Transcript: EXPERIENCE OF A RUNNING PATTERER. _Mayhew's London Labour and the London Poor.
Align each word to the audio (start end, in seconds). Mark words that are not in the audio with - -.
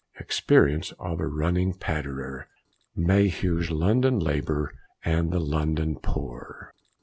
EXPERIENCE 0.19 0.93
OF 0.93 1.19
A 1.19 1.27
RUNNING 1.27 1.75
PATTERER. 1.75 2.47
_Mayhew's 2.97 3.69
London 3.69 4.17
Labour 4.17 4.73
and 5.05 5.31
the 5.31 5.39
London 5.39 5.95
Poor. 6.01 6.73